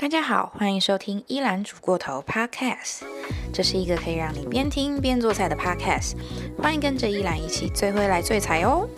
[0.00, 3.02] 大家好，欢迎收听依兰煮过头 Podcast。
[3.52, 6.14] 这是一个可以让你边听边做菜的 Podcast，
[6.56, 8.88] 欢迎跟着依兰一起最会来最菜哦。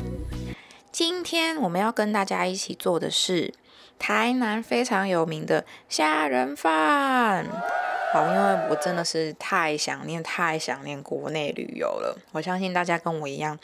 [0.93, 3.53] 今天我们要跟大家一起做的是
[3.99, 7.48] 台南非常有名的虾仁饭。
[8.12, 12.16] 好，因为我真的是太想念、太想念国内旅游了。
[12.30, 13.59] 我相信大家跟我一样，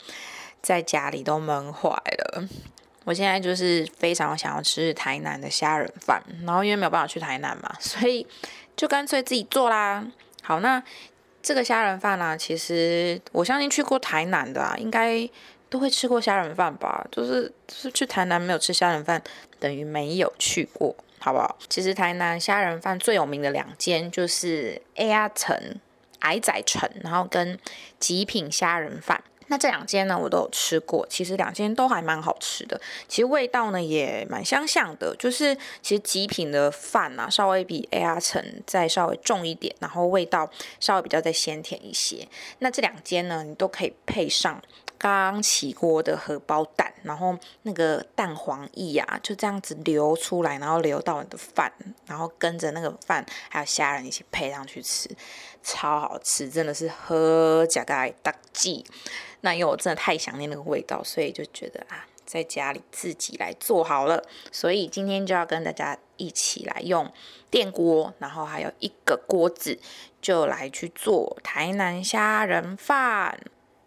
[0.61, 2.49] 在家里都闷坏了。
[3.05, 8.25] 我现在就是非常想要吃台南的虾仁饭，然后因为没有办法去台南嘛，所以
[8.75, 10.05] 就干脆自己做啦。
[10.43, 10.83] 好，那
[11.41, 15.27] 这个虾仁饭呢，其实我相信去过台南的啊，应该
[15.69, 17.07] 都会吃过虾仁饭吧？
[17.11, 19.21] 就是就是去台南没有吃虾仁饭，
[19.59, 21.57] 等于没有去过，好不好？
[21.69, 25.79] 其实台南虾仁饭最有名的两间就是 A 阿城、
[26.19, 27.57] 矮仔城，然后跟
[27.99, 29.23] 极品虾仁饭。
[29.49, 40.49] 那这两间呢，我都有吃过，其实两间都还蛮好吃的，其实味道呢也蛮相像的，就是其实极品的饭啊，稍微比 A R 城再稍微重一点，然后味道
[40.79, 42.27] 稍微比较再鲜甜一些。
[42.59, 44.61] 那这两间呢，你都可以配上
[44.97, 51.71] 刚起锅的荷包蛋，然后那个蛋黄液啊，就这样子流出来，然后流到你的饭，
[52.05, 55.09] 然后跟着那个饭还有虾仁一起配上去吃，
[55.63, 58.85] 超好吃，真的是喝加盖大记。
[59.41, 64.23] 那因为我真的太想念那个味道，所以就觉得啊，在家里自己来做好了。
[64.51, 67.11] 所以今天就要跟大家一起来用
[67.49, 69.79] 电锅，然后还有一个锅子，
[70.21, 73.39] 就来去做台南虾仁饭。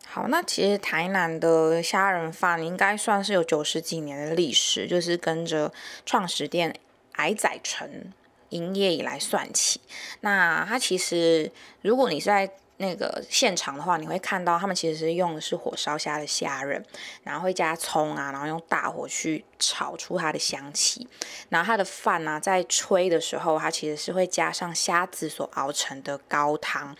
[0.06, 5.72] 好，那其实台南的虾仁饭应该算是有九十几年的历史，就是跟着
[6.04, 6.74] 创始店
[7.12, 8.12] 矮仔城
[8.50, 9.80] 营业以来算起。
[10.20, 12.50] 那它其实，如果你是在
[12.82, 16.84] 那个现场的话，你会看到他们其实是用的是火烧虾的虾仁，
[17.22, 21.08] 然后会加葱啊，然后用大火去炒出它的香气。
[21.48, 26.94] 然后它的饭呢，在吹的时候，它其实是会加上虾子所熬成的高汤。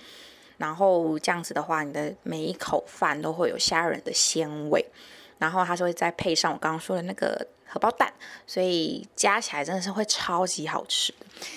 [0.58, 4.86] 然后这样子的话，你的每一口饭都会有虾仁的鲜味。
[5.38, 7.46] 然后它是会再配上我刚刚说的那个。
[7.72, 8.12] 荷包蛋，
[8.46, 11.14] 所以加起来真的是会超级好吃。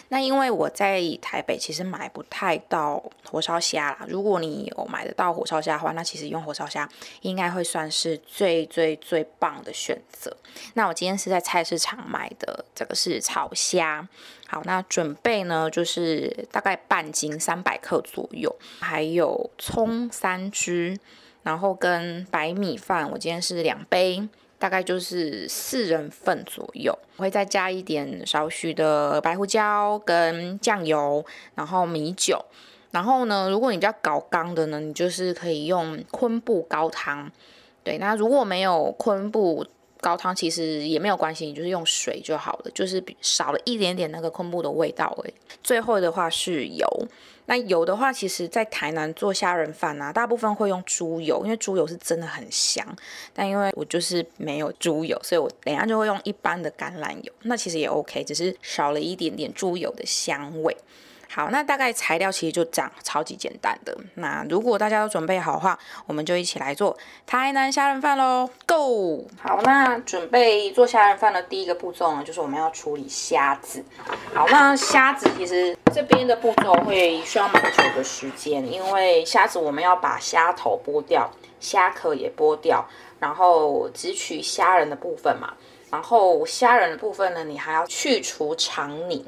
[0.08, 4.06] 那因为我在台北其实买不太到火烧虾啦。
[4.08, 6.90] 如果你有买得到火烧虾的话，那其实用火烧虾
[7.20, 10.36] 应该会算是最最最棒的选择。
[10.76, 14.08] 那我今天是在菜市场买的，这个是炒虾。
[14.48, 20.98] 好，那准备呢就是大概半斤三百克左右，还有葱三只，
[21.44, 24.30] 然后跟白米饭，我今天是两杯。
[24.58, 31.24] 大概就是四人份左右，我会再加一点少许的白胡椒跟酱油，
[31.56, 32.44] 然后米酒。
[32.92, 37.30] 然后呢，如果你比较搞刚的呢，你就是可以用昆布高汤。
[37.84, 39.66] 对，那如果没有昆布
[40.00, 45.34] 高汤，其实也没有关系，你就是用水就好了，就是少了一点点那个昆布的味道已。
[45.62, 46.88] 最后的话是油。
[47.48, 52.84] 那油的话，其实，在台南做虾仁饭啊，大部分会用猪油，因为猪油是真的很香。
[53.34, 57.32] 但因为我就是没有猪油，所以我等下就会用一般的橄榄油。
[57.44, 60.76] 那其实也 OK，只是少了一点点猪油的香味。
[61.36, 63.94] 好，那大概材料其实就这样，超级简单的。
[64.14, 66.98] 那如果大家都准备好的话，我们就一起来做
[67.28, 69.28] 台南虾仁饭喽，Go！
[69.44, 73.84] 好，那准备做虾仁饭的第一个步骤呢，就是我们要处理虾子。
[74.34, 81.30] 好，那虾子其实这边的步骤会需要蛮久的时间，因为虾子我们要把虾头剥掉，
[81.60, 82.88] 虾壳也剥掉，
[83.20, 85.54] 然后只取虾仁的部分嘛。
[85.92, 89.24] 然后虾仁的部分呢，你还要去除肠泥。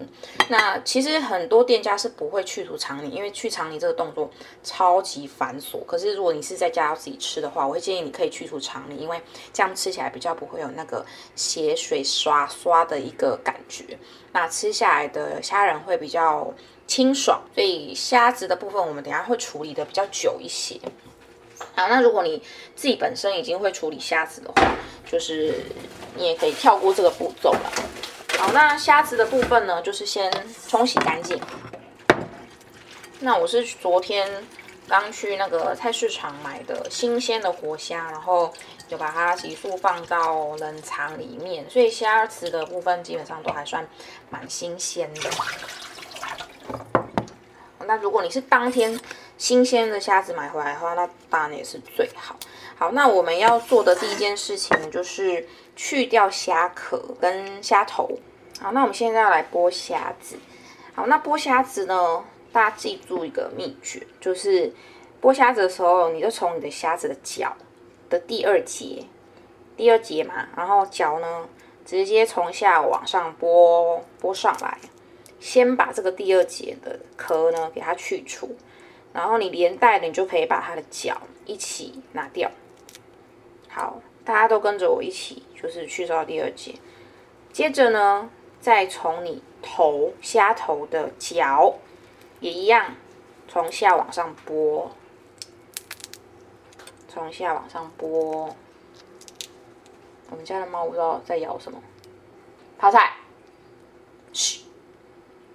[0.49, 4.29] 那其实很多店家是不会去除肠泥，因为去肠泥这个动作
[4.63, 5.85] 超级繁琐。
[5.85, 9.21] 可是如果你是在家要自己吃的话，我会建议你可以去除肠泥，因为
[9.53, 13.97] 这样吃起来比较不会有那个血水刷刷的一个感觉。
[14.33, 16.53] 那吃下来的虾仁会比较
[16.85, 17.41] 清爽。
[17.55, 20.79] 所以虾子的部分，我们等下会处理的比较久一些。
[21.75, 22.41] 好，那如果你
[22.75, 24.75] 自己本身已经会处理虾子的话，
[25.09, 25.53] 就是
[26.15, 27.71] 你也可以跳过这个步骤了。
[28.37, 30.31] 好，那虾子的部分呢，就是先
[30.67, 31.39] 冲洗干净。
[33.19, 34.45] 那我是昨天
[34.87, 38.53] 刚去那个菜市场买的新鲜的活虾，然后
[38.87, 43.87] 就把它急速放到冷藏里面，所以虾子的部分基本上都还算
[44.29, 45.29] 蛮新鲜的。
[47.87, 48.99] 那如果你是当天
[49.37, 52.35] 新鲜的虾子买回来的话，那当然也是最好。
[52.75, 58.17] 好，那我们要做的第一件事情就是去掉虾壳跟虾头。
[58.59, 60.37] 好，那我们现在要来剥虾子。
[60.95, 64.73] 好，那剥虾子呢，大家记住一个秘诀，就是
[65.21, 67.55] 剥虾子的时候，你就从你的虾子的脚
[68.09, 69.05] 的第二节，
[69.75, 71.47] 第二节嘛，然后脚呢
[71.85, 74.77] 直接从下往上剥剥上来。
[75.39, 78.55] 先把这个第二节的壳呢给它去除，
[79.17, 82.51] 然后你连带的你就可以把它的脚一起拿掉。
[83.67, 86.75] 好，大家都跟着我一起，就是去到第二节。
[87.51, 88.29] 接着呢，
[88.61, 91.79] 再从你头虾头的脚
[92.41, 92.93] 也一样，
[93.47, 94.91] 从下往上拨，
[97.09, 98.55] 从下往上拨。
[100.29, 101.81] 我们家的猫不知道在咬什么，
[102.77, 103.13] 泡菜，
[104.31, 104.61] 嘘，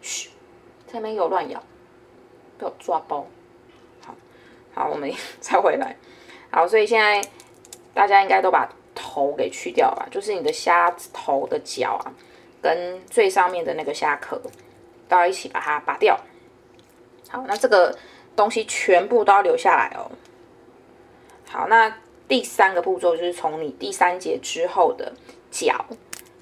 [0.00, 0.31] 嘘，
[0.93, 1.62] 这边有乱咬，
[2.59, 3.25] 被我抓包。
[4.75, 5.97] 好，我们 再回来。
[6.51, 7.23] 好，所以现在
[7.95, 12.13] 大家应该都把头给去掉吧，就是你的虾头的脚啊，
[12.61, 14.41] 跟最上面的那个虾壳
[15.09, 16.19] 都要一起把它拔掉。
[17.29, 17.97] 好，那这个
[18.35, 20.11] 东西全部都要留下来哦。
[21.49, 21.95] 好，那。
[22.29, 25.13] 第三个步骤就是从你第三节之后的
[25.51, 25.85] 脚，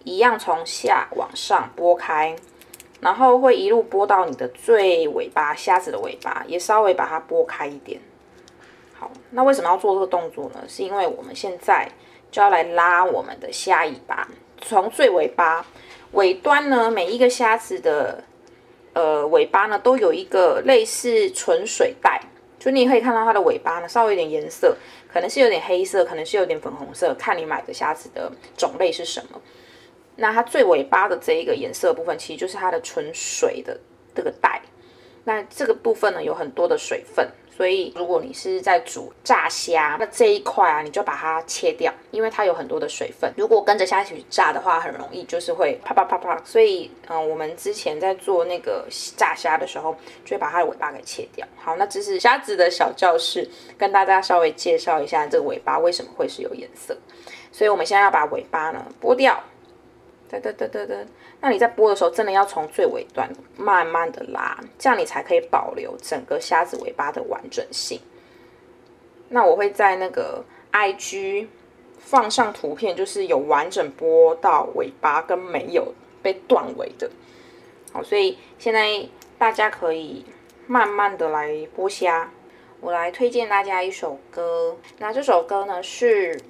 [0.05, 2.37] 一样从下往上拨开，
[3.01, 8.01] 然后会一路拨到你的最尾巴，虾子的尾巴也稍微把它拨开一点。
[9.01, 10.63] 好，那为什么要做这个动作呢？
[10.69, 11.91] 是因为我们现在
[12.31, 14.29] 就要来拉我们的虾尾巴，
[14.61, 15.65] 从最尾巴
[16.13, 18.23] 尾端呢，每一个虾子的
[18.93, 22.21] 呃尾巴呢，都有一个类似纯水袋。
[22.59, 24.77] 就你可以看到它的尾巴呢，稍微有点颜色，
[25.11, 29.41] 可能是有点黑色，可能是有点粉红色，看你买的虾子的种类是什么。
[30.17, 33.81] 那它最尾巴的这一个颜色部分，其实就是它的纯水的
[34.15, 34.61] 这个袋。
[35.25, 37.27] 那这个部分呢，有很多的水分。
[37.61, 43.31] 所以，如果你是在煮炸虾，那这一块啊，你就把它切掉，因为它有很多的水分。
[43.37, 46.41] 如果跟着虾一起去炸的话，很容易就是会啪啪啪啪。
[46.43, 51.47] 所以，嗯，我们之前在做那个炸虾的时候，就会把它的尾巴给切掉。
[51.59, 53.47] 好，那这是虾子的小教室，
[53.77, 56.97] 跟大家稍微介绍一下这个尾巴为什么会是有颜色。
[57.53, 59.39] 所以，我们现在要把尾巴呢剥掉。
[60.31, 61.07] 噔噔噔噔噔。
[61.41, 68.01] 那你在剥的时候，真的要从最尾端慢慢的拉，这样你才可以保留整个虾子尾巴的完整性。
[69.29, 71.47] 那我会在那个 IG
[71.99, 75.93] 放上图片，就是有完整剥到尾巴跟没有
[76.23, 77.11] 被断尾的。
[77.93, 80.25] 好，所以现在大家可以
[80.67, 82.31] 慢慢的来剥虾。
[82.81, 86.41] 我来推荐大家一首歌，那这首歌呢是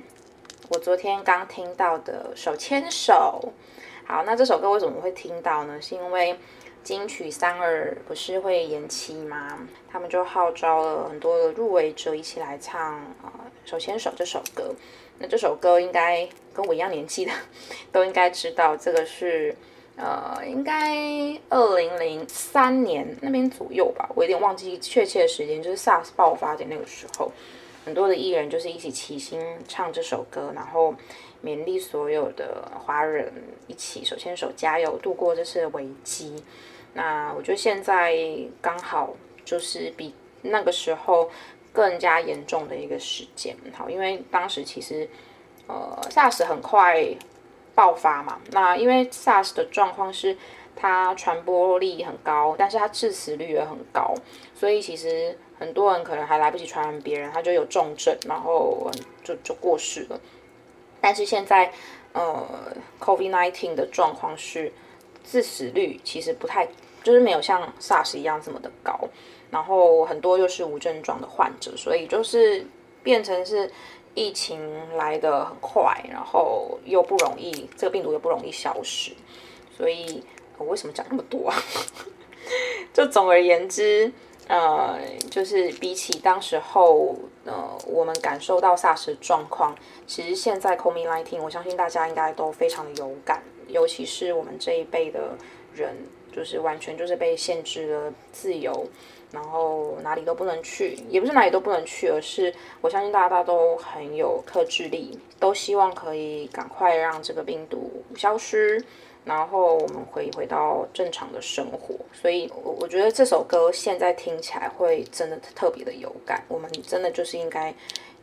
[0.69, 3.41] 我昨天刚听到的《手牵手》。
[4.11, 5.81] 好，那这首歌为什么会听到呢？
[5.81, 6.35] 是因为
[6.83, 9.57] 金曲三二不是会延期吗？
[9.89, 14.75] 他们就号召了很多的入围者一起来唱啊《手牵手》这首歌。
[15.21, 17.31] 那这首歌应该跟我一样年纪的
[17.93, 19.55] 都应该知道，这个是
[19.95, 20.93] 呃，应该
[21.49, 27.31] 二零零三年那边左右吧，我有点忘记确切的时间，就是 SARS 爆发的那个时候，
[27.85, 30.97] 很多的艺人就是一起齐心唱这首歌，然后。
[31.43, 33.33] 勉励所有的华人
[33.67, 36.43] 一起手牵手加油度过这次危机。
[36.95, 38.17] 那我觉得现在
[38.61, 39.15] 刚好
[39.45, 41.31] 就是比那个时候
[41.73, 43.57] 更加严重的一个事件。
[43.73, 45.09] 好，因为当时其实
[45.67, 47.07] 呃 SARS 很快
[47.75, 48.41] 爆发嘛。
[48.53, 50.37] 那因为 SARS 的状况是
[50.75, 54.15] 它传播力很高，但是它致死率也很高，
[54.55, 58.91] 所以其实很多人可能还来不及传染别人，他就有重症，然后
[59.23, 60.21] 就就过世了。
[61.01, 61.73] 但是现在，
[62.13, 62.47] 呃
[63.01, 64.73] ，COVID-19 的状况是
[65.25, 66.69] 致死率其实不太，
[67.03, 68.99] 就是没有像 SARS 一样这么的高，
[69.51, 72.67] 然后很多又是无症状的患者，所以就是
[73.03, 73.71] 变成是
[74.15, 74.61] 疫情
[74.97, 79.13] 来的很快，然后又不容易，这个病毒又不容易消失，
[79.77, 80.23] 所以
[80.59, 81.57] 我为什么讲那么多啊？
[82.93, 84.13] 就总而言之。
[84.49, 84.99] 呃，
[85.31, 87.17] 就是比起当时候，
[87.51, 89.75] 呃，我们感受到 SARS 的状况，
[90.07, 95.37] 其实现在 COVID-19，我相信大家应该都非常的有感，尤其是我们这一辈的
[95.75, 95.97] 人，
[96.33, 98.87] 就是完全就是被限制了自由，
[99.33, 108.85] 然后哪里都不能去，也不是哪里都不能去，而是我相信大家都很有克制力，都希望可以赶快让这个病毒消失。
[109.23, 116.43] 然后我们回回到正常的生活，所以，我我觉得这首歌现在听起来会真的特别的有感。
[116.49, 117.73] 我们真的就是应该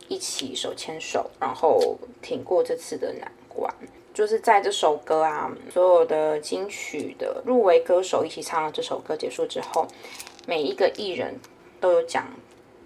[0.08, 3.72] 一起手牵手，然后挺过这次的难关。
[4.12, 9.86] 就是在这首歌啊，所有的金曲的入围歌手一起唱了这首歌结束之后，
[10.48, 11.40] 每一个艺人
[11.80, 12.26] 都有讲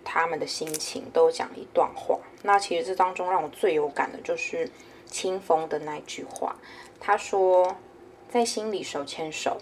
[0.04, 2.20] 他们的心情，都有讲一段话。
[2.44, 4.70] 那其实这当中让我最有感的就是
[5.06, 6.54] 清风的那句话，
[7.00, 7.74] 他说。
[8.32, 9.58] 在心里手牵手，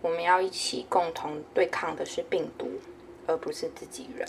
[0.00, 2.66] 我们要一起共同对抗的是病毒，
[3.26, 4.26] 而不是自己人。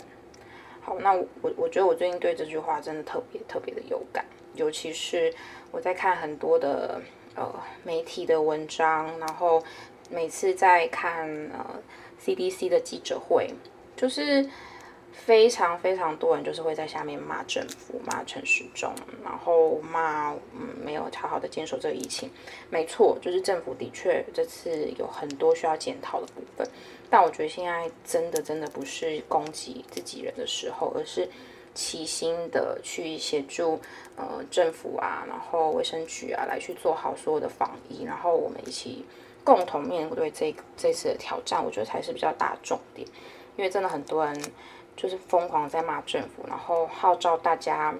[0.82, 4.22] 好，那我我觉得我最近对这句话真的特别特别的有感，
[4.54, 5.32] 尤其是
[5.70, 7.00] 我在看很多的
[7.34, 7.50] 呃
[7.82, 9.64] 媒体的文章，然后
[10.10, 11.80] 每次在看呃
[12.22, 13.48] CDC 的记者会，
[13.96, 14.46] 就是
[15.12, 22.30] 非常非常多人就是会在下面骂政府、骂陈时中，然后骂嗯没有好好的坚守这个疫情。
[22.68, 26.66] 没错，就是政府的确这次有很多需要检讨的部分，
[27.08, 31.28] 但我觉得现在真的真的不是攻击自己人的时候，而是。
[31.72, 33.80] 齐心的去协助
[34.16, 39.04] 呃政府啊，然后卫生局啊，来去做好所有的防疫，然后我们一起
[39.44, 43.06] 共同面对这这次的挑战，我觉得才是比较大重点。
[43.56, 44.34] 因为真的很多人
[45.00, 47.94] 就是疯狂在骂政府，然后号召大家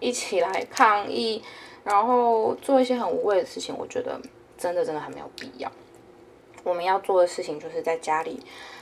[0.00, 1.42] 一起来抗议，
[1.82, 4.20] 然后做一些很无谓的事情，我觉得
[4.58, 5.72] 真的真的很没有必要。
[6.62, 8.38] 我们要做的事情就是在家里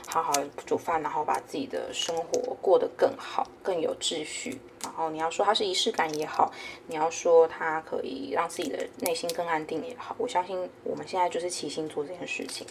[0.07, 0.33] 好好
[0.65, 4.59] 煮饭，然后把自己的生活过得更好、更有秩序。
[4.83, 6.51] 然后你要说它是仪式感也好，
[6.87, 12.67] 你要说它可以让自己的内心更安定也好，我相信我们现在就是齐心做这件事情。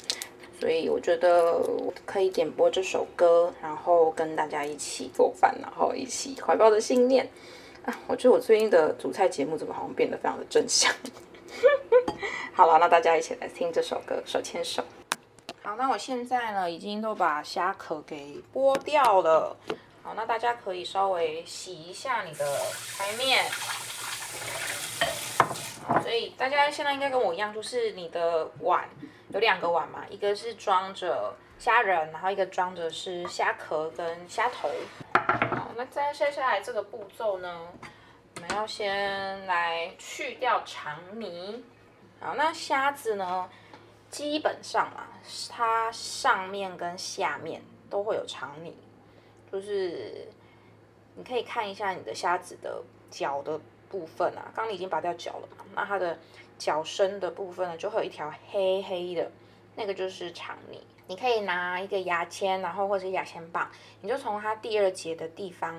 [0.60, 1.58] 所以我觉得
[2.04, 7.26] 可以点播这首歌，然后跟大家一起做饭，然后一起怀抱着信念
[7.86, 7.98] 啊！
[8.06, 10.94] 我觉得我最近的煮菜节目怎么好像变得非常的正向。
[12.52, 14.84] 好了，那大家一起来听这首歌，手牵手。
[15.62, 19.56] 好，那我现在呢，已经都把虾壳给剥掉了。
[20.02, 22.44] 好，那大家可以稍微洗一下你的
[22.98, 23.46] 台面。
[26.10, 28.88] 所以大家现在应该跟我一样，就是你的碗
[29.28, 34.68] 有两个碗嘛，一个是装着虾仁，然后一个装着是虾壳跟虾头。
[35.14, 37.68] 好，那在接下来这个步骤呢，
[38.34, 41.64] 我们要先来去掉肠泥。
[42.18, 43.48] 好，那虾子呢？
[44.10, 45.06] 基本上啊，
[45.48, 48.76] 它上面跟下面都会有肠泥，
[49.52, 50.26] 就是
[51.14, 56.18] 你可以看一下你的虾子的脚的部分啊，刚你已经拔掉脚了嘛，那它的
[56.56, 59.30] 脚身的部分呢，就会有一条黑黑的，
[59.76, 60.82] 那个就是肠泥。
[61.08, 63.68] 你可以拿一个牙签，然后或者牙签棒，
[64.00, 65.74] 你就从它第二节的地方，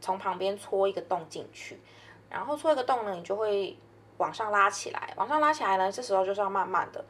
[0.00, 1.80] 从旁边戳一个洞进去，
[2.28, 3.76] 然后戳一个洞呢，你就会
[4.18, 7.04] 往上拉起来，往上拉起来呢，这时候就是要慢慢的。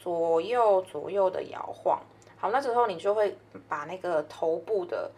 [0.00, 2.00] 左右左右的摇晃，
[2.36, 3.36] 好，那之后你就会
[3.68, 5.10] 把那个头部的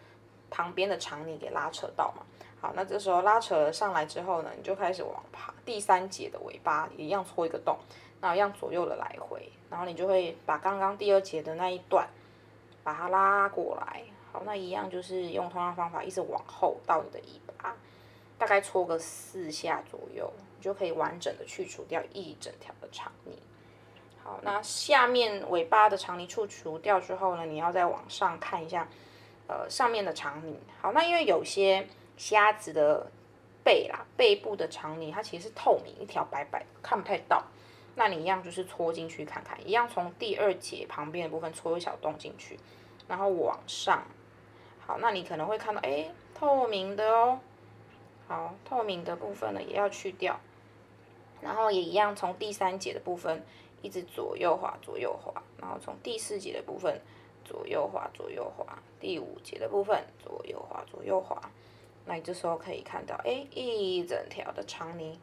[0.49, 2.23] 旁边的肠泥给拉扯到嘛。
[2.61, 7.75] 好，那这时候拉扯上来之后呢，你就开始往爬第三节的尾巴，一样戳一个洞，
[8.19, 12.07] 那一样左右的来回，然后你就会把刚刚第二节的那一段
[12.83, 14.03] 把它拉过来。
[14.31, 17.75] 好，那一样就是用同样方法一直往后到你的尾巴，
[18.37, 23.37] 大概搓个四下左右，你就可以完整的去除掉一整条的肠泥。
[24.23, 28.87] 好，那下面尾巴的肠泥处除掉之后呢，你要再往上看一下，
[29.47, 30.59] 呃，上面的肠泥。
[30.79, 31.85] 好，那因为有些
[32.17, 33.11] 虾子的
[33.63, 37.43] 背啦，背部的肠泥它其实是透明一条白白，看不太到。
[37.95, 42.59] 那你一样就是戳进去看看，一样从第二节旁边的部分戳一小洞进去，
[43.07, 44.03] 然后往上。
[44.79, 47.39] 好，那你可能会看到，哎，透明的哦。
[48.27, 50.39] 好，透明的部分呢也要去掉，
[51.41, 53.43] 然后也一样从第三节的部分。
[53.83, 57.01] 一直左右滑，左右滑，然后从第四节的部分
[57.43, 61.41] 左右滑，左右滑，第五节的部分左右滑，左右滑。
[62.05, 65.19] 那你这时候可以看到，哎，一整条的肠泥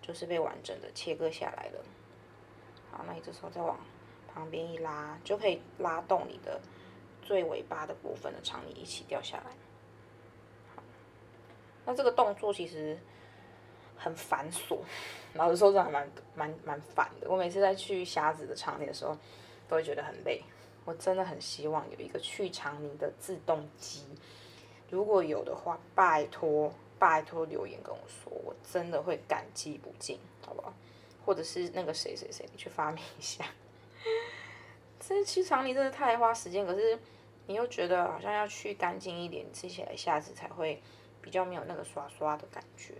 [0.00, 1.84] 就是被完整的切割下来了。
[2.90, 3.78] 好，那你这时候再往
[4.32, 6.60] 旁边一拉，就可以拉动你的
[7.22, 9.52] 最尾巴的部分的肠泥一起掉下来。
[11.84, 12.98] 那这个动作其实。
[13.94, 14.80] 很繁琐，
[15.34, 17.30] 老实说，这还蛮蛮蛮烦的。
[17.30, 19.16] 我每次在去虾子的场里的时候，
[19.68, 20.42] 都会觉得很累。
[20.84, 24.04] 我真的很希望有一个去肠泥的自动机，
[24.92, 30.74] 如果有的话，拜托拜托留言跟我说，我真的会感激不尽，好不好？
[31.24, 33.42] 或者是那个谁谁谁，你去发明一下。
[35.00, 36.98] 这去肠泥真的太花时间，可是
[37.46, 40.82] 你又觉得好像要去干净一点，吃起来虾子才会
[41.22, 42.92] 比较没有那个刷刷的感觉。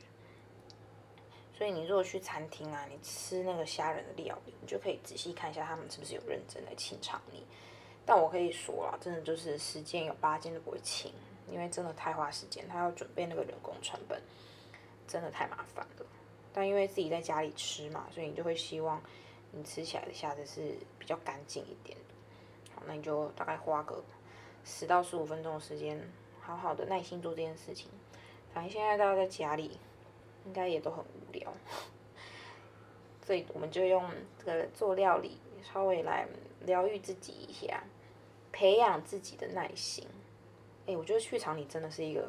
[1.54, 7.44] 所以你如果去餐厅啊，你吃那个虾仁的料理，你就可以仔细看一下他们是不是有认真在清肠泥。
[8.06, 11.12] 但我可以说啊，真的就是时间有八件都不会清，
[11.48, 14.20] 因为真的太花时间，他要准备那个人工成本，
[15.06, 16.06] 真的太麻烦了。
[16.52, 19.02] 但因为自己在家里吃嘛，所以你就会希望
[19.50, 21.96] 你吃起来的虾子是比较干净一点。
[22.74, 24.02] 好，那你就大概花个
[24.64, 26.00] 十到十五分钟的时间，
[26.40, 27.88] 好好的耐心做这件事情。
[28.52, 29.78] 反正现在大家在家里。
[30.44, 31.54] 应该也都很无聊，
[33.24, 34.04] 所以我们就用
[34.36, 35.38] 这个做料理，
[35.72, 36.26] 稍微来
[36.62, 37.84] 疗愈自己一下，
[38.50, 40.04] 培养自己的耐心。
[40.86, 42.28] 哎，我觉得去厂里真的是一个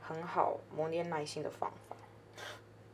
[0.00, 1.96] 很好磨练耐心的方法，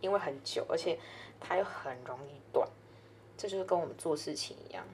[0.01, 0.99] 因为很久，而且
[1.41, 2.69] 它又很容易断。
[3.37, 4.85] 这就是跟我们做事情一样，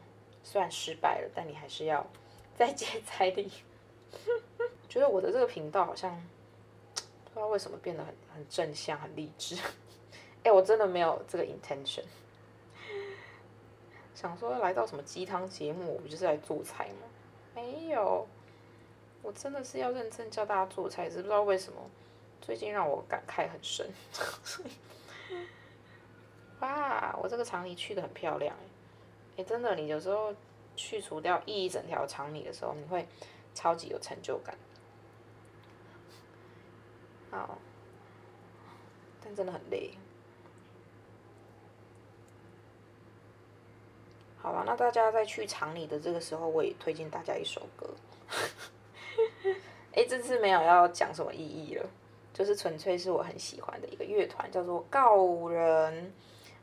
[0.43, 2.07] 虽然失败了，但你还是要
[2.57, 3.51] 再接再厉。
[4.89, 6.17] 觉得我的这个频道好像
[7.27, 9.55] 不知道为什么变得很很正向、很励志。
[10.45, 12.05] 哎，我真的没有这个 intention。
[14.15, 17.07] 想说来到什么鸡汤节目，我不就是来做菜吗？
[17.55, 18.27] 没有，
[19.23, 21.79] 我真的是要认真教大家做菜，知不知道为什么
[22.41, 23.91] 最近让我感慨很深。
[26.61, 29.43] 哇，我这个长梨去的很漂亮哎！
[29.43, 30.35] 哎，真的，你有时候
[30.75, 33.07] 去除掉一整条长梨的时候，你会
[33.55, 34.57] 超级有成就感。
[37.31, 37.59] 好，
[39.23, 39.93] 但真的很累。
[44.41, 47.95] 好了，那大家在去厂里的这个时候，我也推荐大家一首歌。
[49.95, 51.87] 哎，这次没有要讲什么意义了，
[52.33, 56.13] 就是纯粹是我很喜欢的一个乐团，叫做告五人。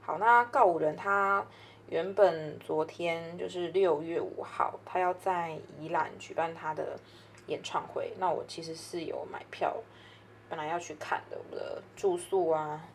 [0.02, 1.46] 好，那告五人他
[1.90, 6.98] 原本昨天就是六月五号，他要在宜兰举办他的
[7.48, 8.14] 演唱会。
[8.20, 9.76] 那我其实是有买票，
[10.48, 12.88] 本来要去看的，我的住宿啊、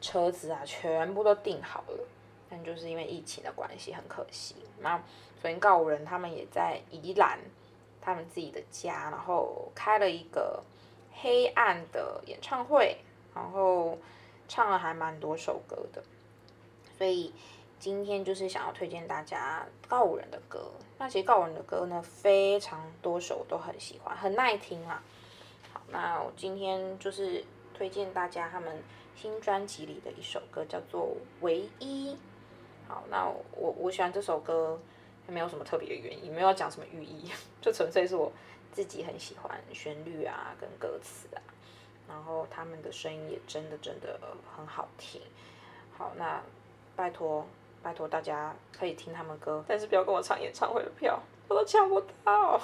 [0.00, 2.04] 车子啊，全部都订好了。
[2.50, 4.56] 但就是因为疫情的关系，很可惜。
[4.80, 5.00] 那
[5.40, 7.38] 所以告五人他们也在宜兰，
[8.08, 10.62] 他们自己的家，然后开了一个
[11.12, 12.96] 黑暗的演唱会，
[13.34, 13.98] 然后
[14.48, 16.02] 唱了还蛮多首歌的。
[16.96, 17.32] 所以
[17.78, 20.70] 今天就是想要推荐大家告五人的歌。
[20.98, 25.02] 那其实告五人的歌呢，非常多首都很喜欢，很耐听啊。
[25.72, 28.82] 好，那我今天就是推荐大家他们
[29.14, 31.02] 新专辑里的一首歌，叫做
[31.40, 32.14] 《唯一》。
[32.88, 34.80] 好，那我我喜欢这首歌，
[35.28, 37.30] 没有什么特别的原因，没有讲什么寓意，
[37.60, 38.32] 就纯粹是我
[38.72, 41.42] 自己很喜欢旋律啊，跟歌词啊，
[42.08, 44.18] 然后他们的声音也真的真的
[44.56, 45.20] 很好听。
[45.96, 46.42] 好，那
[46.96, 47.46] 拜托
[47.82, 52.60] 拜托大家可以听他们歌，但是不要跟我抢演唱会的票，我都抢不到。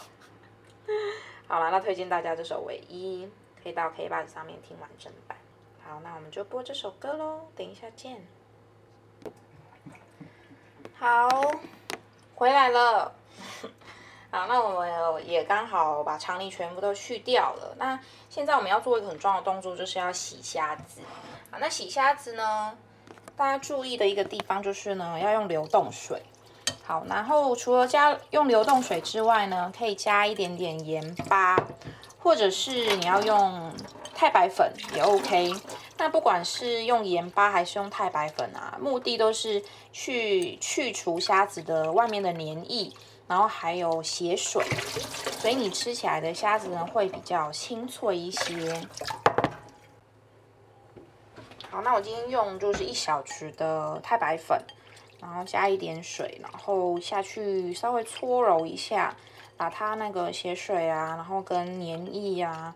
[1.46, 3.26] 好了，那推荐大家这首《唯一》，
[3.62, 5.36] 可以到 K 八上面听完整版。
[5.82, 8.26] 好，那我们就播这首歌喽，等一下见。
[10.94, 11.28] 好，
[12.34, 13.12] 回来了。
[14.30, 17.74] 好，那我们也刚好把肠泥全部都去掉了。
[17.78, 21.00] 那现在我们要做一个很重要的动作，就是要洗虾子。
[21.52, 22.76] 好，那洗虾子呢，
[23.36, 26.20] 大家注意的一个地方就是呢，要用流动水。
[26.82, 31.56] 好，然后除了加用流动水之外呢，可以加一点点盐巴，
[32.18, 33.72] 或者是你要用
[34.14, 35.54] 太白粉也 OK。
[35.96, 42.92] 那不管是用盐巴还是用太白粉啊，目的都是去去除虾子的外面的黏液，
[43.28, 44.64] 然后还有血水，
[45.38, 48.74] 所以你吃起来的虾子呢会比较清脆一些。
[51.70, 54.60] 好，那我今天用就是一小匙的太白粉，
[55.20, 59.14] 然后加一点水，然后下去稍微搓揉一下，
[59.56, 62.74] 把它那个血水啊，然后跟黏液啊。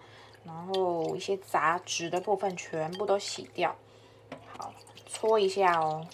[0.48, 3.76] 然后一些杂质的部分全部都洗掉，
[4.56, 4.72] 好
[5.06, 6.06] 搓一下哦，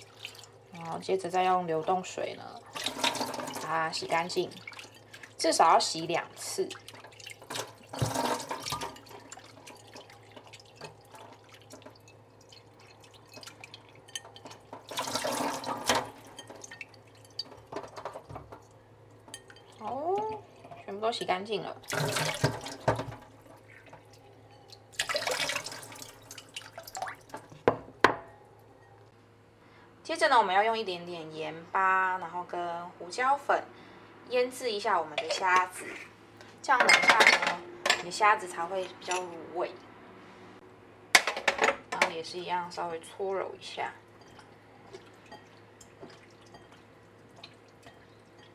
[0.72, 2.42] 然后接着再用流动水呢
[3.62, 4.50] 把它洗干净，
[5.38, 6.68] 至少要洗两次。
[19.78, 20.40] 哦，
[20.84, 21.76] 全部都洗干净了。
[30.34, 33.62] 呢，我们要用一点点盐巴，然后跟胡椒粉
[34.30, 35.86] 腌制一下我们的虾子，
[36.60, 37.62] 这样等下呢，
[37.98, 39.70] 你的虾子才会比较入味。
[41.92, 43.92] 然后也是一样，稍微搓揉一下，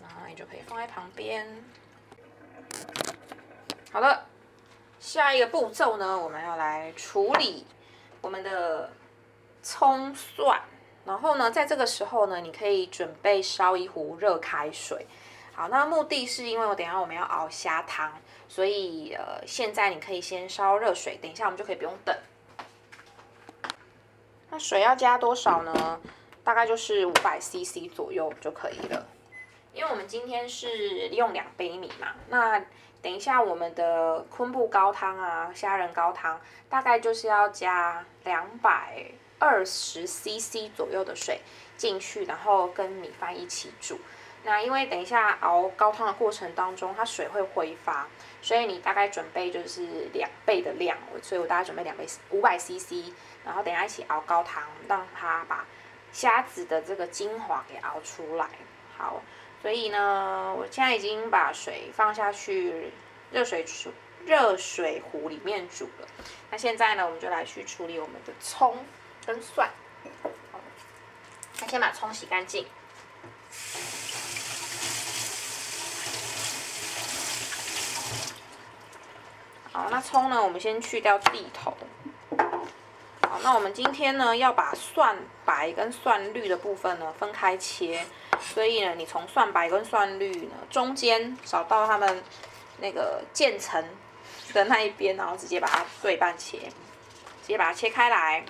[0.02, 1.48] 然后你就可以放在旁边。
[3.94, 4.26] 好了，
[5.00, 7.65] 下一个步骤呢，我们要来处理
[8.20, 8.92] 我们的
[9.63, 10.62] 葱蒜。
[11.05, 15.07] 然后呢，在这个时候呢，你可以准备烧一壶热开水。
[15.53, 18.13] 好，那目的是因为我等下我们要熬虾汤，
[18.47, 22.15] 所以呃，现在你可以先烧热水，等一下我们就可以不用等。
[24.51, 25.99] 那水要加多少呢？
[26.43, 29.05] 大概就是五百 CC 左右就可以了。
[29.73, 32.59] 因为我们今天是用两杯米嘛，那
[33.01, 39.12] 等一下我们的昆布高汤啊，虾仁高汤大概就是要加两百。
[39.39, 41.41] 二十 CC 左右的水
[41.78, 43.99] 进去，然后跟米饭一起煮。
[44.43, 48.08] 那因为等一下熬高汤的过程当中，它水会挥发，
[48.41, 50.97] 所以你大概准备就是两倍的量。
[51.21, 53.12] 所以我大概准备两倍五百 CC，
[53.43, 55.65] 然后等下一起熬高汤，让它把
[56.13, 58.49] 虾子的这个精华给熬出来。
[58.97, 59.21] 好，
[59.62, 62.91] 所以呢，我现在已经把水放下去
[63.32, 63.91] 热水煮
[64.25, 66.08] 热水壶里面煮了。
[66.49, 68.78] 那现在呢，我们就来去处理我们的葱
[69.25, 69.69] 跟蒜。
[71.62, 72.65] 那先把葱洗干净。
[79.71, 81.77] 好，那葱呢，我们先去掉蒂头。
[83.21, 88.05] 好，那我们今天呢，要把蒜白跟蒜绿的部分呢分开切。
[88.41, 92.23] 所以呢，你从蒜白跟蒜绿呢中间找到它们
[92.79, 93.84] 那个渐层
[94.53, 96.58] 的那一边，然后直接把它对半切，
[97.41, 98.43] 直接把它切开来。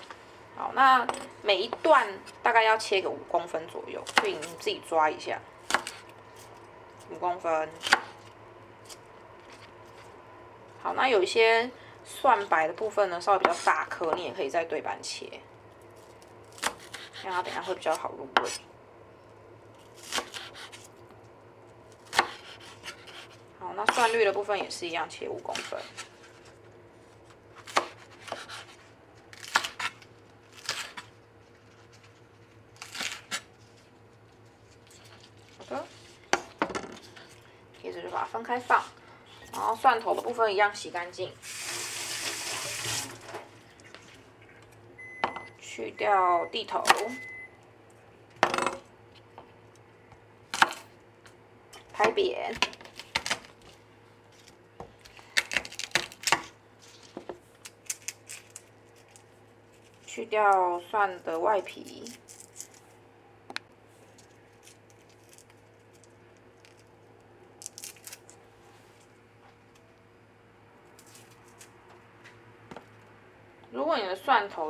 [0.59, 1.07] 好，那
[1.41, 2.05] 每一段
[2.43, 5.39] 大概要切个五公分左右，所以你自己抓一下，
[7.09, 7.69] 五公分。
[10.83, 11.71] 好，那有一些
[12.03, 15.39] 蒜白的部分呢，稍微比较大颗，你也可以再对半切，
[17.23, 18.49] 让它等下会比较好入味。
[23.61, 25.79] 好，那蒜绿的部分也是一样，切五公分。
[35.57, 35.85] 好的，
[37.83, 38.81] 接着就把它分开放，
[39.51, 41.29] 然后蒜头的部分一样洗干净，
[45.59, 46.81] 去掉地头，
[51.91, 52.55] 拍扁。
[60.05, 62.09] 去掉蒜的外皮，
[73.71, 74.15] 如果你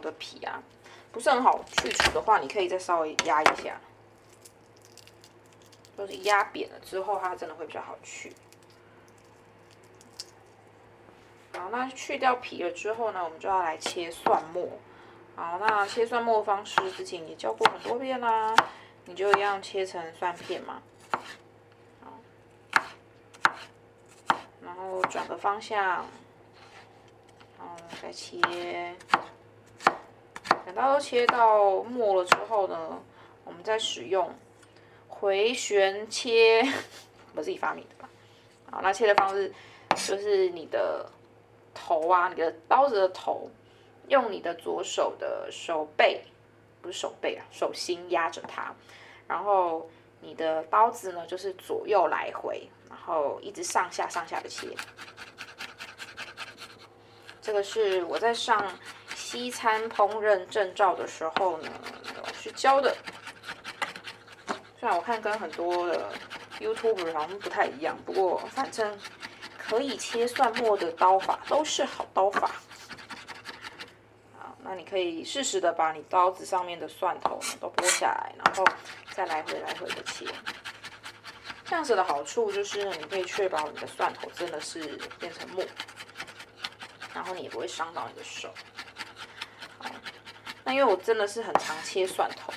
[0.01, 0.63] 的蒜头的皮啊
[1.11, 3.79] 不是很好去除的话，你可以再稍微压一下，
[5.97, 8.33] 就是压扁了之后，它真的会比较好去。
[11.53, 14.69] 好，那去掉皮了之后呢，我们就要来切蒜末。
[15.35, 18.53] 好，那切蒜末方式之前也教过很多遍啦，
[19.05, 20.81] 你就一样切成蒜片嘛。
[22.03, 22.83] 好，
[24.61, 26.05] 然后转个方向，
[27.57, 28.39] 然后再切，
[30.69, 33.01] 等到切到末了之后呢，
[33.43, 34.31] 我们再使用
[35.07, 36.63] 回旋切，
[37.33, 38.07] 我自己发明的吧。
[38.69, 39.51] 好，那切的方式
[39.95, 41.09] 就是你的
[41.73, 43.49] 头啊，你的刀子的头。
[44.09, 46.23] 用你的左手的手背，
[46.81, 48.73] 不是手背啊，手心压着它，
[49.27, 49.87] 然后
[50.19, 54.67] 你的刀子呢，就是左右来回，然后一直上下上下的切。
[57.39, 58.65] 这个是我在上
[59.31, 61.69] 西餐烹饪证照的时候呢，
[62.19, 62.97] 老师教的。
[64.79, 66.11] 虽然我看跟很多的
[66.59, 68.97] YouTube 好像不太一样，不过反正
[69.55, 72.49] 可以切蒜末的刀法都是好刀法。
[74.63, 78.65] 那你可以适时的把你刀子上面的蒜头都剥下来，然后
[79.11, 80.25] 再来回来回的切。
[81.65, 85.63] 这样子的好处就是，你可以确保你的蒜头真的是变成末，
[87.13, 88.49] 然后你也不会伤到你的手。
[90.69, 92.53] 那因为我真的是很常切蒜头，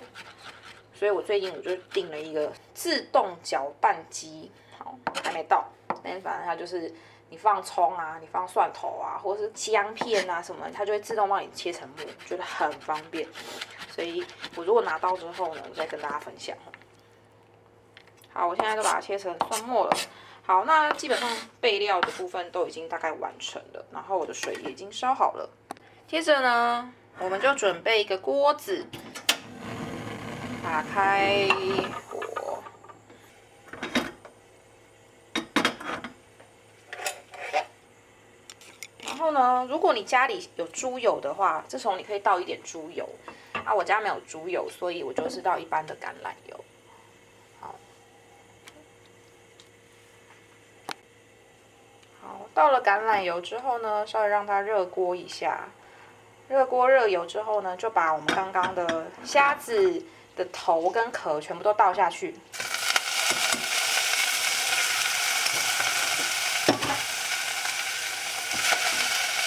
[0.93, 4.95] 所以我最近我就订了一个自动搅拌机，好，
[5.25, 5.67] 还没到，
[6.05, 6.95] 但反正它就是。
[7.31, 13.27] 你放葱啊，你放蒜头啊，或者是姜片啊什么，它就会自动帮你切成末，觉得很方便。
[13.91, 14.23] 所以
[14.55, 16.55] 我如果拿到之后呢，再跟大家分享。
[18.35, 19.97] 好，我现在都把它切成蒜末了。
[20.43, 21.27] 好，那基本上
[21.59, 25.49] 备料的部分都已经大概完成了，然后我的水也已经烧好了。
[26.07, 28.85] 接着呢，我们就准备一个锅子，
[30.63, 31.49] 打开
[32.09, 32.63] 火。
[39.05, 43.09] 然后呢，如果你家里有猪油的话，这时候你可以倒一点猪油。
[43.65, 46.65] 啊，我家没有猪油，所以我就是倒一般的橄榄油。
[47.61, 47.75] 好，
[52.21, 55.69] 好，倒了橄榄油之后呢，稍微让它热锅一下。
[56.53, 60.05] 热锅热油之后呢，就把我们刚刚的虾子
[60.37, 62.39] 的头跟壳全部都倒下去。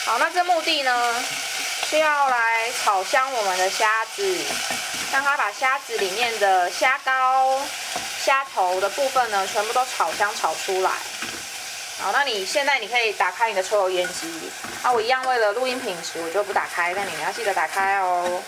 [0.04, 1.24] 好，那这目的呢
[1.86, 4.44] 是要来炒香我们的虾子，
[5.14, 7.62] 让它把虾子里面的虾膏、
[8.18, 10.90] 虾头的部分呢全部都炒香炒出来。
[11.98, 14.52] 好，那你现在你可以打开你的抽油烟机，
[14.84, 18.44] 啊，我一样为了录音品质，我就不打开，但你们要记得打开哦。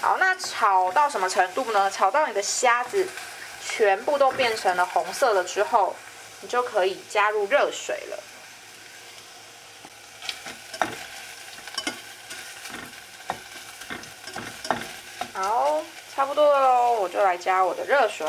[0.00, 1.90] 好，那炒到什么程度呢？
[1.90, 3.08] 炒到你的虾子
[3.66, 5.96] 全部都变成了红色了之后，
[6.42, 8.18] 你就可以加入热水了。
[15.32, 15.82] 好，
[16.14, 18.26] 差不多了喽，我就来加我的热水。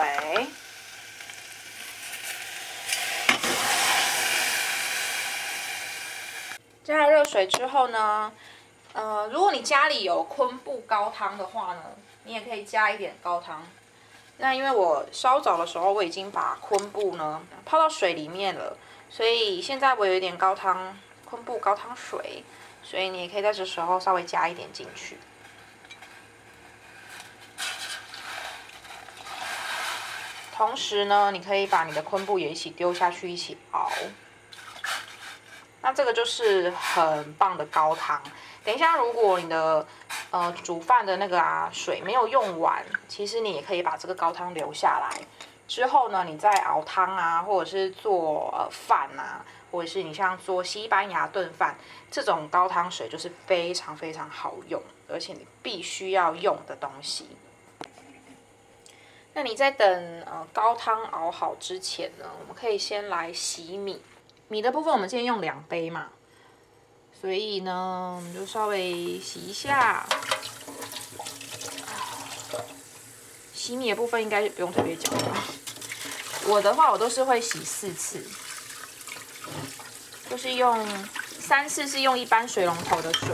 [6.84, 8.32] 加了热水之后呢，
[8.92, 11.82] 呃，如果你家里有昆布高汤的话呢，
[12.26, 13.66] 你也可以加一点高汤。
[14.38, 18.76] 那因为我烧早的时候我已经把昆布呢泡到水里面了，
[19.10, 22.44] 所以现在我有一点高汤昆布高汤水，
[22.84, 25.18] 所以你也可以在这时候稍微加一点进去。
[30.54, 33.90] 同时呢，你可以把你的昆布也一起丢下去，一起熬。
[35.84, 38.20] 那这个就是很棒的高汤。
[38.64, 39.86] 等一下，如果你的
[40.32, 45.20] 呃煮饭的那个啊水没有用完，其实你也可以把这个高汤留下来。
[45.68, 51.76] 之后呢，你再熬汤啊，或者是做呃饭啊，或者是你像做西班牙炖饭，
[52.10, 57.28] 这种高汤水就是非常非常好用，而且你必须要用的东西。
[59.34, 64.02] 那你在等呃高汤熬好之前呢，我们可以先来洗米。
[64.54, 66.10] 米的部分，我们今天用两杯嘛，
[67.20, 70.06] 所以呢，我们就稍微洗一下。
[73.52, 75.12] 洗米的部分应该不用特别讲。
[76.46, 78.24] 我的话，我都是会洗四次，
[80.30, 80.88] 就是用
[81.40, 83.30] 三次是用一般水龙头的水，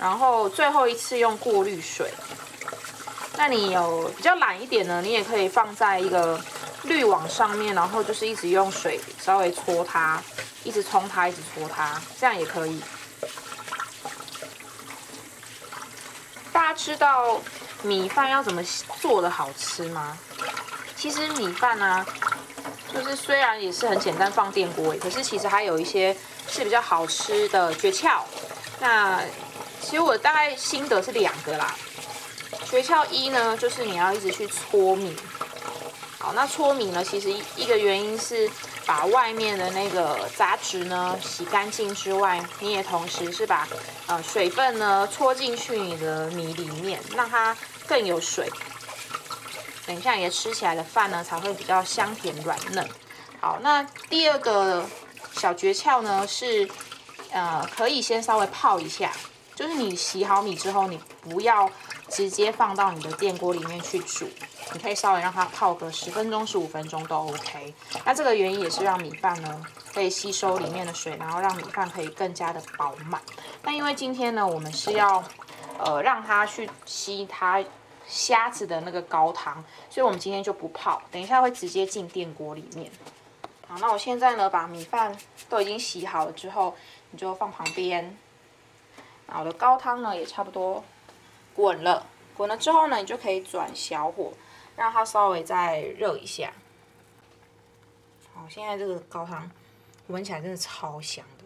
[0.00, 2.10] 然后最后一次用过滤水。
[3.36, 6.42] 那你有比较懒一点呢，你也可以放在一个。
[6.86, 10.22] 滤网上面，然后就是一直用水稍微搓它，
[10.64, 12.80] 一直冲它，一直搓它，这样也可以。
[16.52, 17.40] 大家知道
[17.82, 18.62] 米饭要怎么
[19.00, 20.16] 做的好吃吗？
[20.96, 22.04] 其实米饭呢，
[22.92, 26.16] 就是虽然也是很简单放电锅，可是其实还有一些
[26.48, 28.20] 是比较好吃的诀窍。
[28.80, 29.20] 那
[29.80, 31.74] 其实我大概心得是两个啦。
[32.64, 35.14] 诀窍一呢，就是你要一直去搓米。
[36.34, 37.04] 那搓米呢？
[37.04, 38.50] 其实一个原因是
[38.84, 43.66] 把外面的那个杂质呢洗干净之外，你也同时是把
[44.06, 48.50] 呃水分呢搓进去你的米里面，让它更有水。
[49.86, 52.88] 等一下你的吃起来的饭呢才会比较香甜软嫩。
[53.40, 54.84] 好，那第二个
[55.34, 56.68] 小诀窍呢是
[57.30, 59.12] 呃可以先稍微泡一下，
[59.54, 61.70] 就是你洗好米之后，你不要
[62.16, 64.26] 直接放到你的电锅里面去煮。
[64.72, 67.74] 你可以稍微让它泡个十分钟、十五分钟都 OK。
[68.06, 73.20] 那这个原因也是让米饭呢可以吸收里面的水，然后让米饭可以更加的饱满。
[73.64, 75.22] 那因为今天呢，我们是要
[75.78, 77.62] 呃让它去吸它
[78.06, 82.90] 虾子的那个高汤，所以我们今天就不泡，等一下会直接进电锅里面。
[83.68, 85.14] 好，那我现在呢把米饭
[85.50, 86.74] 都已经洗好了之后，
[87.10, 88.16] 你就放旁边。
[89.26, 90.82] 那我的高汤呢也差不多
[91.56, 94.32] 滚了，滚了之后呢，你就可以转小火。
[94.76, 96.52] 让它稍微再热一下。
[98.34, 99.50] 好，现在这个高汤
[100.08, 101.44] 闻起来真的超香的，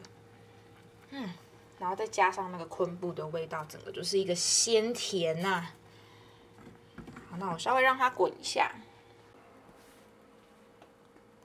[1.11, 1.33] 嗯，
[1.79, 5.69] 然后再加上那个昆布的味道，整个就是一个鲜甜呐。
[7.31, 8.73] 好，那我稍微让它滚一下。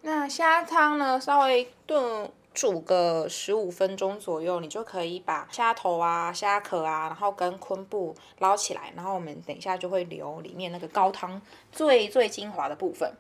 [0.02, 2.34] 那虾汤呢，稍微炖。
[2.56, 11.40] 煮个十五分钟左右，你就可以把虾头啊、虾壳啊，然后跟昆布捞起来，然后我们等一下就会留里面那个高汤
[11.72, 13.12] 最最精华的部分。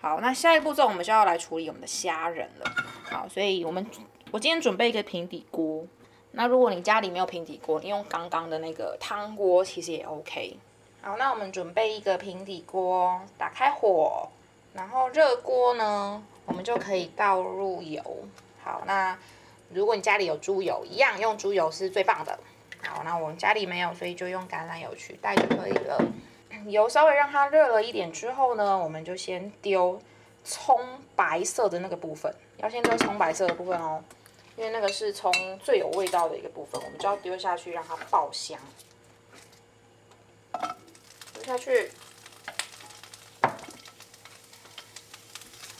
[0.00, 2.70] 好，那下一步骤我们就要来处理我们的虾仁了。
[3.02, 3.84] 好，所以我们
[4.30, 5.84] 我今天准备一个平底锅。
[6.32, 10.56] 那如果你家里没有平底锅，你用刚刚的那个汤锅其实也 OK。
[11.00, 14.28] 好，那我们准备一个平底锅，打开火，
[14.72, 18.02] 然后热锅呢，我们就可以倒入油。
[18.64, 19.16] 好，那
[19.68, 22.38] 如果你家里有猪油，一样用猪油是最棒的。
[22.82, 26.02] 好，那我们家里没有，所以就用橄榄油取代就可以了。
[26.66, 30.00] 油稍微让它热了一点之后呢，我们就先丢
[30.44, 30.80] 葱
[31.14, 34.02] 白色的那个部分，要先丢葱白色的部分哦，
[34.56, 35.30] 因为那个是葱
[35.62, 38.58] 最有味道的一个部分，我们就要丢下去让它爆香。
[41.34, 41.90] 丢下去，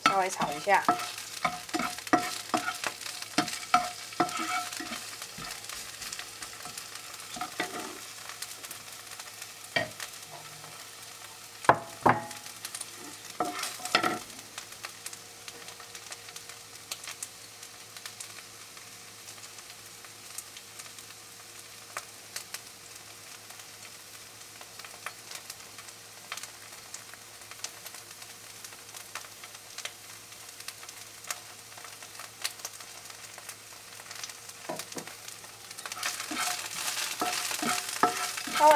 [0.05, 0.85] 稍微炒一下。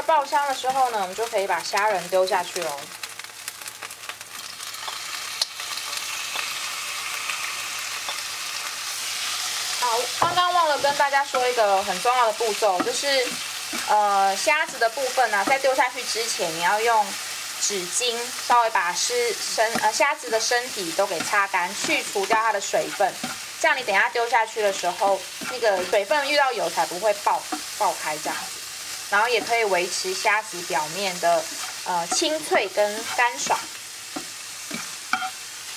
[0.08, 2.80] 爆香的时候呢，我们就可以把虾仁丢下去哦。
[9.80, 13.26] 好，刚刚忘了跟大家说一个很重要的步骤，就是
[13.88, 17.06] 呃虾子的部分呢，在丢下去之前，你要用
[17.60, 18.16] 纸巾
[18.48, 23.12] 稍微把湿身呃虾子的身体都给擦干，去除掉它的水分。
[23.60, 27.42] 这样你等下丢下去的时候，那个水分遇到油才不会爆
[27.76, 28.36] 爆开这样，
[29.10, 31.42] 然后也可以维持虾子表面的
[31.84, 33.58] 呃清脆跟干爽，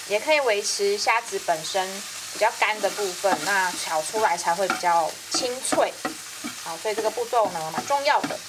[0.08, 1.88] 也可以维持虾子本身
[2.34, 5.94] 比较干的部分，那炒出来才会比较清脆。
[6.63, 8.39] 好，所以这个步骤呢蛮重要的。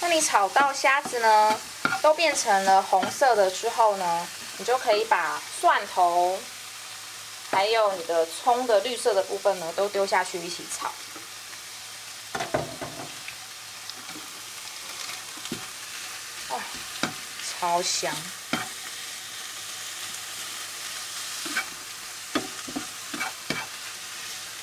[0.00, 1.58] 那你炒到虾子呢？
[2.02, 6.38] 都变成了红色的之后呢，你就可以把蒜头，
[7.54, 10.92] 还有你的葱的绿色的部分呢，都丢下去一起炒。
[16.50, 16.60] 哇，
[17.60, 18.12] 超香！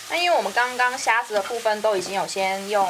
[0.09, 2.85] 那因为我们刚刚虾子的部分都已经有先用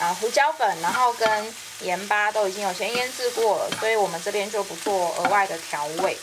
[0.00, 6.18] 啊胡椒粉，然后跟盐巴都已经有先腌制过了，所以我们这边就不做额外的调味，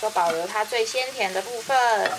[0.00, 2.10] 就保留它最鲜甜的部分。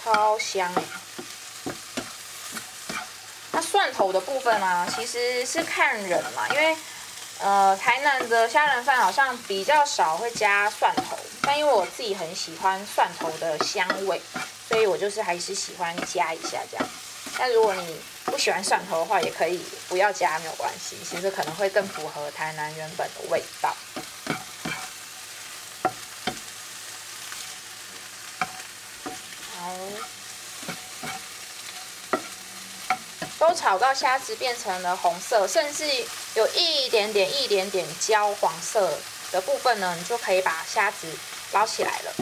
[0.00, 0.82] 超香哎！
[3.52, 6.74] 那蒜头的部分呢，其实是看人嘛，因为
[7.40, 11.18] 呃，台南的虾仁饭好像比较少会加蒜头。
[11.42, 14.22] 但因为我自己很喜欢蒜头的香味，
[14.66, 16.88] 所以我就是还是喜欢加一下这样。
[17.38, 20.96] 但如果你不喜欢蒜头的话，也可以不要加，没有关系。
[21.08, 23.74] 其实可能会更符合台南原本的味道。
[29.54, 29.72] 好，
[33.38, 35.84] 都炒到虾子变成了红色，甚至
[36.34, 38.98] 有一点点、一点点焦黄色
[39.30, 41.06] 的部分呢，你就可以把虾子。
[41.52, 42.12] 捞起来了，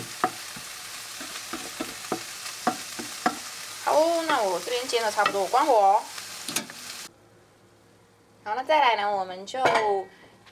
[3.84, 3.92] 好，
[4.42, 6.00] 我这边煎的差不多，我关火。
[8.44, 9.60] 好，那再来呢，我们就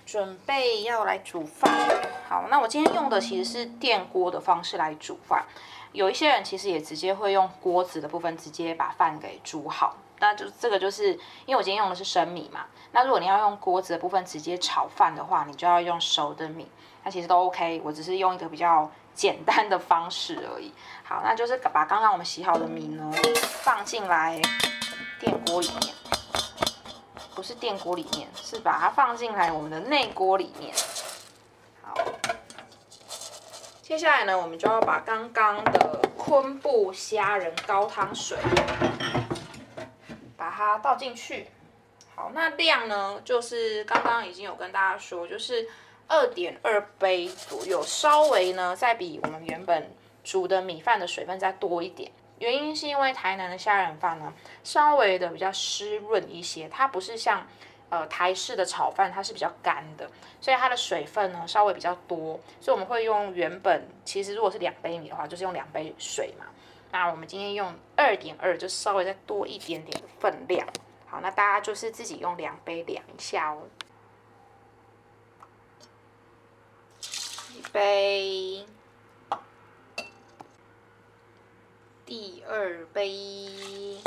[0.05, 1.70] 准备要来煮饭。
[2.29, 5.44] 好，那我今天用的其实是电锅的方式来煮饭。
[5.92, 9.97] 有一些人其实也直接会用锅子的部分直接把饭给煮好。
[10.18, 11.12] 那就这个就是
[11.47, 12.66] 因为我今天用的是生米嘛。
[12.92, 16.68] 那如果你要用锅子的部分直接炒饭的话，你就要用熟的米。
[17.05, 20.72] 那其实都 OK，我只是用一个比较简单的方式而已。
[21.05, 23.12] 好，那就是把刚刚我们洗好的米呢
[23.62, 24.40] 放进来
[25.20, 25.94] 电锅里面，
[27.35, 30.74] 不是电锅里面，是把它放进来我们的内锅里面。
[31.83, 31.94] 好，
[33.83, 38.38] 接下来呢，我们就要把刚刚的昆布虾仁高汤水
[40.37, 41.48] 把它倒进去。
[42.14, 45.68] 好，那量呢，就是刚刚已经有跟大家说，就是。
[46.07, 49.90] 二点二杯左右，稍微呢再比我们原本
[50.23, 52.11] 煮的米饭的水分再多一点。
[52.38, 57.47] 原因是因为台南的虾仁饭呢，稍微的比较湿润一些，它不是像
[57.88, 62.38] 呃台式的炒饭，它是比较干的，所以它的水分呢稍微比较多。
[62.61, 66.47] 所以我们会用原本其实如果是两杯米的话，就是用两杯水嘛。
[66.90, 70.67] 那我们今天用二点二，就稍微再多一点点分量。
[71.07, 73.62] 好，那大家就是自己用量杯量一下哦。
[77.72, 78.66] 杯，
[82.07, 83.98] 第二杯，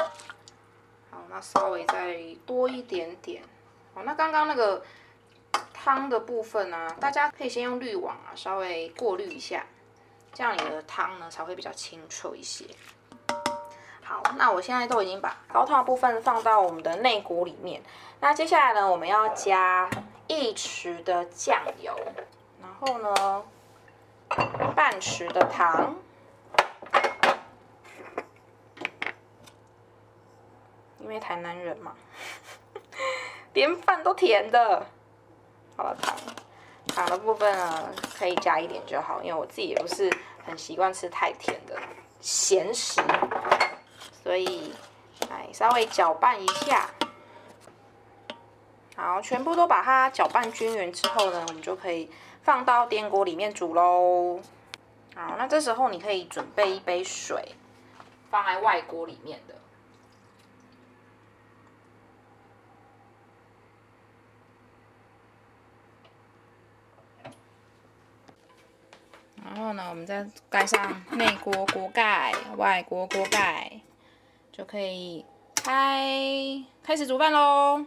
[1.12, 3.44] 好，那稍微再多一点点。
[3.94, 4.84] 好，那刚刚那个
[5.74, 9.66] 汤的部分呢，大家可以先用滤网啊，稍微过滤一下，
[10.34, 12.66] 这样你的汤呢才会比较清澈一些。
[14.04, 17.82] 好，那我现在都已经把高汤的部分放到我们的内锅里面。
[18.20, 19.90] 那接下来呢，我们要加
[20.28, 21.94] 一匙的酱油。
[22.80, 23.44] 后呢，
[24.76, 25.96] 半匙的糖，
[31.00, 31.96] 因为台南人嘛，
[33.54, 34.86] 连饭都甜的。
[35.76, 36.16] 好了，糖
[36.88, 40.16] 糖的部分呢，可以加一点就好，因为我自己也不是
[40.46, 41.80] 很习惯吃太甜的
[42.22, 43.02] 咸食，
[44.24, 44.74] 所以
[45.30, 46.92] 来稍微搅拌一下。
[48.96, 52.12] 好，全部都把它搅拌均匀之后呢，我们就可以。
[52.48, 54.40] 放到电锅里面煮喽
[55.14, 57.56] 好那这时候你可以准备一杯水
[58.32, 59.56] 放在外锅里面的。
[69.44, 73.82] 然后呢我们再盖上内锅锅盖外锅锅盖
[74.54, 77.86] 就可以开开始煮饭喽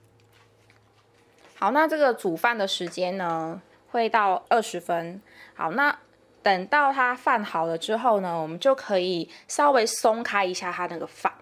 [1.59, 3.63] 好那这个煮饭的时间呢？
[3.91, 5.21] 会到二十分。
[5.55, 5.99] 好，那
[6.43, 11.33] 等到它饭好了之后呢，我们就可以稍微松开一下它那个饭。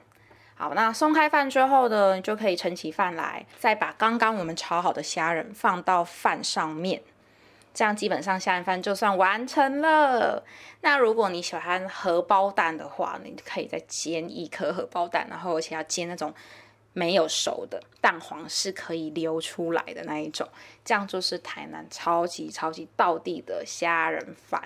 [0.57, 7.01] 好，那松开饭之后呢，就可以盛起饭来，再把刚刚我们炒好的虾仁放到饭上面，
[7.73, 10.43] 这样基本上虾仁饭就算完成了。
[10.81, 16.35] 那如果你喜欢荷包蛋的话，你可以再煎一颗荷包蛋，然后而且要煎那种
[16.99, 20.49] 没有熟的蛋黄是可以流出来的那一种，
[20.85, 24.61] 这样就是台南超级超级道地的虾仁饭。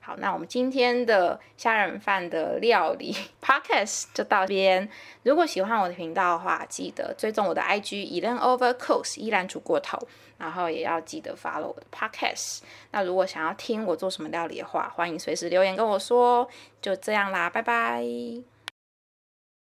[0.00, 4.88] 好，那我们今天的虾仁饭的料理 podcast 就到这边。
[5.22, 9.98] 如果喜欢我的频道的话，记得追踪我的 IG e l a n Overcooks 依然煮过头，
[10.36, 12.60] 然后也要记得 follow 我的 podcast。
[12.90, 16.46] 那如果想要听我做什么料理的话，欢迎随时留言跟我说。
[16.82, 18.53] 就这样啦，拜拜。